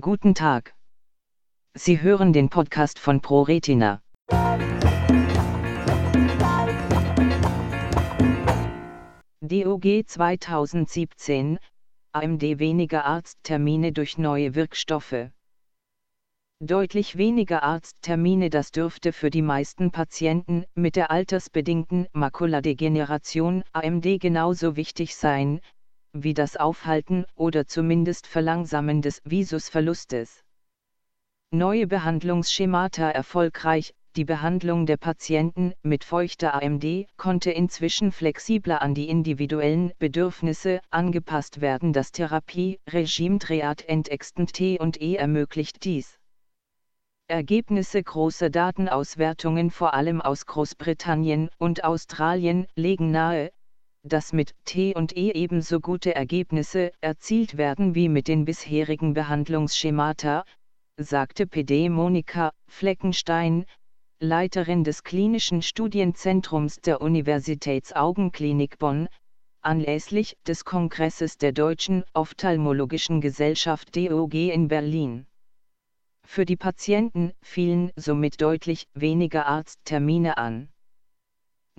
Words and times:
Guten 0.00 0.32
Tag. 0.36 0.76
Sie 1.74 2.00
hören 2.00 2.32
den 2.32 2.50
Podcast 2.50 3.00
von 3.00 3.20
ProRetina. 3.20 4.00
DOG 9.40 10.06
2017 10.06 11.58
AMD 12.12 12.42
weniger 12.60 13.06
Arzttermine 13.06 13.90
durch 13.90 14.18
neue 14.18 14.54
Wirkstoffe. 14.54 15.32
Deutlich 16.60 17.18
weniger 17.18 17.64
Arzttermine 17.64 18.50
das 18.50 18.70
dürfte 18.70 19.12
für 19.12 19.30
die 19.30 19.42
meisten 19.42 19.90
Patienten 19.90 20.64
mit 20.76 20.94
der 20.94 21.10
altersbedingten 21.10 22.06
Makuladegeneration 22.12 23.64
AMD 23.72 24.20
genauso 24.20 24.76
wichtig 24.76 25.16
sein, 25.16 25.60
wie 26.22 26.34
das 26.34 26.56
Aufhalten 26.56 27.24
oder 27.34 27.66
zumindest 27.66 28.26
Verlangsamen 28.26 29.02
des 29.02 29.20
Visusverlustes. 29.24 30.42
Neue 31.50 31.86
Behandlungsschemata 31.86 33.10
erfolgreich, 33.10 33.94
die 34.16 34.24
Behandlung 34.24 34.84
der 34.84 34.96
Patienten 34.96 35.74
mit 35.82 36.02
feuchter 36.02 36.54
AMD 36.54 37.06
konnte 37.16 37.52
inzwischen 37.52 38.10
flexibler 38.10 38.82
an 38.82 38.92
die 38.92 39.08
individuellen 39.08 39.92
Bedürfnisse 39.98 40.80
angepasst 40.90 41.60
werden. 41.60 41.92
Das 41.92 42.10
Therapie-Regime 42.10 43.38
Triad 43.38 43.88
Entexten 43.88 44.46
T 44.46 44.78
und 44.80 45.00
E 45.00 45.14
ermöglicht 45.14 45.84
dies. 45.84 46.18
Ergebnisse 47.28 48.02
großer 48.02 48.50
Datenauswertungen 48.50 49.70
vor 49.70 49.94
allem 49.94 50.20
aus 50.20 50.46
Großbritannien 50.46 51.50
und 51.58 51.84
Australien 51.84 52.66
legen 52.74 53.10
nahe, 53.10 53.52
dass 54.08 54.32
mit 54.32 54.54
T 54.64 54.94
und 54.94 55.16
E 55.16 55.32
ebenso 55.32 55.80
gute 55.80 56.14
Ergebnisse 56.14 56.92
erzielt 57.00 57.56
werden 57.56 57.94
wie 57.94 58.08
mit 58.08 58.26
den 58.28 58.44
bisherigen 58.44 59.14
Behandlungsschemata, 59.14 60.44
sagte 60.96 61.46
PD 61.46 61.88
Monika 61.88 62.52
Fleckenstein, 62.66 63.66
Leiterin 64.20 64.82
des 64.82 65.04
klinischen 65.04 65.62
Studienzentrums 65.62 66.80
der 66.80 67.00
Universitätsaugenklinik 67.00 68.78
Bonn, 68.78 69.08
anlässlich 69.60 70.36
des 70.46 70.64
Kongresses 70.64 71.38
der 71.38 71.52
Deutschen 71.52 72.04
Ophthalmologischen 72.14 73.20
Gesellschaft 73.20 73.94
DOG 73.94 74.34
in 74.34 74.66
Berlin. 74.66 75.26
Für 76.24 76.44
die 76.44 76.56
Patienten 76.56 77.32
fielen 77.42 77.92
somit 77.96 78.40
deutlich 78.40 78.88
weniger 78.94 79.46
Arzttermine 79.46 80.36
an. 80.36 80.68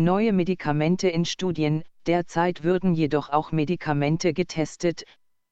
Neue 0.00 0.32
Medikamente 0.32 1.08
in 1.08 1.24
Studien, 1.24 1.82
derzeit 2.06 2.62
würden 2.62 2.94
jedoch 2.94 3.30
auch 3.30 3.50
Medikamente 3.50 4.32
getestet, 4.32 5.02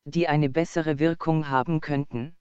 die 0.05 0.29
eine 0.29 0.49
bessere 0.49 1.01
Wirkung 1.01 1.49
haben 1.49 1.81
könnten. 1.81 2.37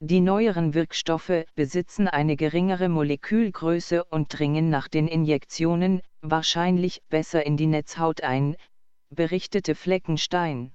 Die 0.00 0.20
neueren 0.20 0.74
Wirkstoffe 0.74 1.46
besitzen 1.54 2.06
eine 2.06 2.36
geringere 2.36 2.90
Molekülgröße 2.90 4.04
und 4.04 4.38
dringen 4.38 4.68
nach 4.68 4.88
den 4.88 5.08
Injektionen 5.08 6.02
wahrscheinlich 6.20 7.00
besser 7.08 7.46
in 7.46 7.56
die 7.56 7.66
Netzhaut 7.66 8.20
ein, 8.20 8.54
berichtete 9.08 9.74
Fleckenstein. 9.74 10.70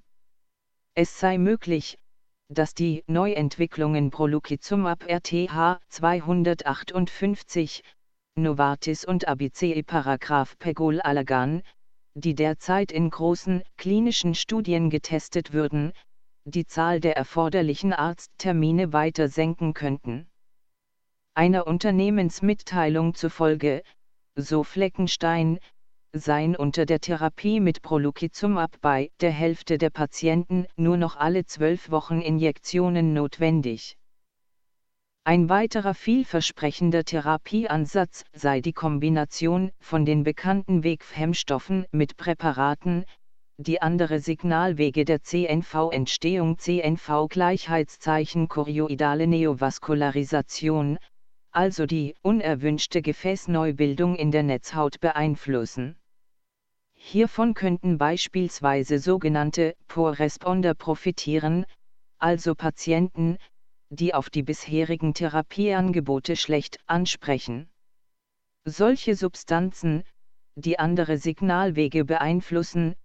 Es 0.95 1.19
sei 1.19 1.37
möglich, 1.37 1.99
dass 2.47 2.73
die 2.73 3.03
Neuentwicklungen 3.05 4.09
Prolukizumab 4.09 5.07
RTH 5.07 5.79
258, 5.87 7.83
Novartis 8.41 9.05
und 9.05 9.27
ABC 9.27 9.83
Paragraph 9.83 10.57
Pegol 10.59 11.01
Allergan, 11.01 11.61
die 12.15 12.35
derzeit 12.35 12.91
in 12.91 13.09
großen 13.09 13.63
klinischen 13.77 14.35
Studien 14.35 14.89
getestet 14.89 15.53
würden, 15.53 15.93
die 16.45 16.65
Zahl 16.65 16.99
der 16.99 17.15
erforderlichen 17.15 17.93
Arzttermine 17.93 18.91
weiter 18.93 19.27
senken 19.27 19.73
könnten. 19.73 20.29
Einer 21.35 21.67
Unternehmensmitteilung 21.67 23.13
zufolge, 23.13 23.83
so 24.35 24.63
Fleckenstein, 24.63 25.59
seien 26.11 26.55
unter 26.55 26.85
der 26.85 26.99
Therapie 26.99 27.59
mit 27.59 27.81
Prolukizumab 27.81 28.81
bei 28.81 29.11
der 29.21 29.31
Hälfte 29.31 29.77
der 29.77 29.91
Patienten 29.91 30.65
nur 30.75 30.97
noch 30.97 31.15
alle 31.15 31.45
zwölf 31.45 31.91
Wochen 31.91 32.19
Injektionen 32.21 33.13
notwendig. 33.13 33.95
Ein 35.29 35.47
weiterer 35.47 35.93
vielversprechender 35.93 37.03
Therapieansatz 37.03 38.23
sei 38.33 38.61
die 38.61 38.73
Kombination 38.73 39.69
von 39.79 40.03
den 40.03 40.23
bekannten 40.23 40.83
Wegfhemmstoffen 40.83 41.85
mit 41.91 42.17
Präparaten, 42.17 43.05
die 43.57 43.79
andere 43.79 44.21
Signalwege 44.21 45.05
der 45.05 45.21
CNV-Entstehung 45.21 46.57
CNV-Gleichheitszeichen 46.57 48.47
chorioidale 48.47 49.27
Neovaskularisation, 49.27 50.97
also 51.51 51.85
die 51.85 52.15
unerwünschte 52.23 53.03
Gefäßneubildung 53.03 54.15
in 54.15 54.31
der 54.31 54.41
Netzhaut 54.41 54.99
beeinflussen. 54.99 55.95
Hiervon 56.95 57.53
könnten 57.53 57.99
beispielsweise 57.99 58.97
sogenannte 58.97 59.75
Poor 59.87 60.17
Responder 60.17 60.73
profitieren, 60.73 61.67
also 62.17 62.55
Patienten, 62.55 63.37
die 63.89 64.13
auf 64.13 64.29
die 64.29 64.43
bisherigen 64.43 65.13
Therapieangebote 65.13 66.35
schlecht 66.35 66.77
ansprechen. 66.85 67.69
Solche 68.65 69.15
Substanzen, 69.15 70.03
die 70.55 70.77
andere 70.77 71.17
Signalwege 71.17 72.05
beeinflussen, 72.05 72.95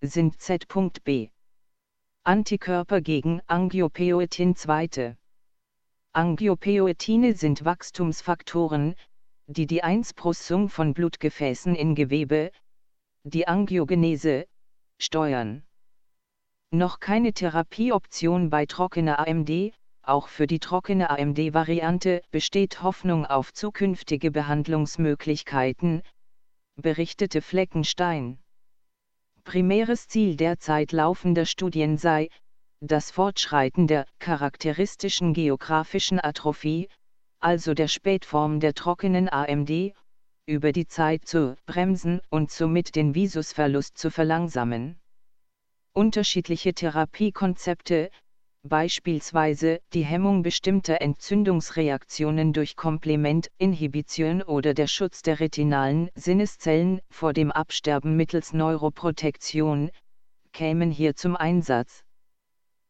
sind 0.00 0.40
Z.B. 0.40 1.28
Antikörper 2.24 3.00
gegen 3.00 3.40
Angiopoetin 3.46 4.56
2. 4.56 5.16
Angiopoetine 6.12 7.34
sind 7.34 7.64
Wachstumsfaktoren, 7.64 8.94
die 9.46 9.66
die 9.66 9.82
Einsprüssung 9.82 10.68
von 10.68 10.94
Blutgefäßen 10.94 11.74
in 11.74 11.94
Gewebe, 11.94 12.50
die 13.24 13.46
Angiogenese, 13.46 14.46
steuern. 14.98 15.62
Noch 16.70 17.00
keine 17.00 17.32
Therapieoption 17.32 18.50
bei 18.50 18.66
trockener 18.66 19.18
AMD, 19.20 19.72
auch 20.02 20.28
für 20.28 20.46
die 20.46 20.58
trockene 20.58 21.10
AMD-Variante 21.10 22.22
besteht 22.30 22.82
Hoffnung 22.82 23.24
auf 23.26 23.52
zukünftige 23.52 24.30
Behandlungsmöglichkeiten, 24.30 26.02
berichtete 26.76 27.40
Fleckenstein. 27.42 28.38
Primäres 29.44 30.08
Ziel 30.08 30.36
derzeit 30.36 30.92
laufender 30.92 31.46
Studien 31.46 31.98
sei, 31.98 32.28
das 32.80 33.10
Fortschreiten 33.10 33.86
der 33.86 34.06
charakteristischen 34.18 35.34
geografischen 35.34 36.18
Atrophie, 36.18 36.88
also 37.38 37.74
der 37.74 37.88
Spätform 37.88 38.58
der 38.58 38.74
trockenen 38.74 39.28
AMD, 39.28 39.94
über 40.46 40.72
die 40.72 40.88
Zeit 40.88 41.26
zu 41.26 41.56
bremsen 41.66 42.20
und 42.28 42.50
somit 42.50 42.96
den 42.96 43.14
Visusverlust 43.14 43.96
zu 43.96 44.10
verlangsamen. 44.10 44.98
Unterschiedliche 45.92 46.74
Therapiekonzepte, 46.74 48.10
beispielsweise 48.72 49.80
die 49.92 50.04
Hemmung 50.04 50.42
bestimmter 50.42 51.02
Entzündungsreaktionen 51.02 52.54
durch 52.54 52.74
Komplementinhibition 52.74 54.40
oder 54.40 54.72
der 54.72 54.86
Schutz 54.86 55.20
der 55.20 55.40
retinalen 55.40 56.08
Sinneszellen 56.14 57.02
vor 57.10 57.34
dem 57.34 57.52
Absterben 57.52 58.16
mittels 58.16 58.54
Neuroprotektion, 58.54 59.90
kämen 60.52 60.90
hier 60.90 61.14
zum 61.16 61.36
Einsatz. 61.36 62.02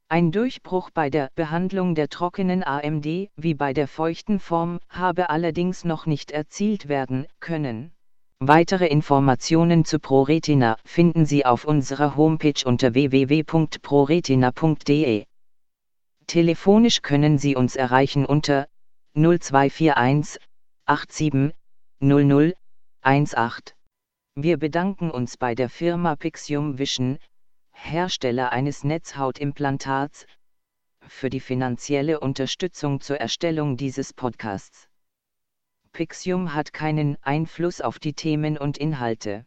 Ein 0.09 0.31
Durchbruch 0.31 0.91
bei 0.95 1.11
der 1.11 1.31
Behandlung 1.35 1.97
der 1.97 2.09
trockenen 2.09 2.63
AMD 2.63 3.29
wie 3.35 3.55
bei 3.55 3.73
der 3.73 3.89
feuchten 3.89 4.39
Form 4.39 4.79
habe 4.89 5.31
allerdings 5.31 5.85
noch 5.85 6.07
nicht 6.07 6.31
erzielt 6.31 6.89
werden 6.89 7.27
können. 7.41 7.91
Weitere 8.39 8.87
Informationen 8.87 9.85
zu 9.85 9.99
ProRetina 9.99 10.77
finden 10.85 11.27
Sie 11.27 11.45
auf 11.45 11.65
unserer 11.65 12.15
Homepage 12.15 12.63
unter 12.65 12.95
www.proretina.de. 12.95 15.25
Telefonisch 16.27 17.03
können 17.03 17.39
Sie 17.39 17.57
uns 17.57 17.77
erreichen 17.77 18.25
unter 18.25 18.69
0241 19.15 20.39
87 20.87 21.55
00 22.01 22.55
18. 23.03 23.75
Wir 24.35 24.57
bedanken 24.57 25.11
uns 25.11 25.37
bei 25.37 25.55
der 25.55 25.69
Firma 25.69 26.17
Pixium 26.17 26.79
Vision, 26.79 27.19
Hersteller 27.71 28.53
eines 28.53 28.85
Netzhautimplantats, 28.85 30.27
für 31.07 31.29
die 31.29 31.41
finanzielle 31.41 32.21
Unterstützung 32.21 33.01
zur 33.01 33.19
Erstellung 33.19 33.77
dieses 33.77 34.13
Podcasts. 34.13 34.89
Pixium 35.93 36.55
hat 36.55 36.73
keinen 36.73 37.19
Einfluss 37.23 37.81
auf 37.81 37.99
die 37.99 38.15
Themen 38.15 38.57
und 38.57 38.79
Inhalte. 38.79 39.45